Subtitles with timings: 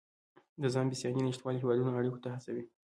[0.61, 2.63] د ځان بسیاینې نشتوالی هیوادونه اړیکو ته هڅوي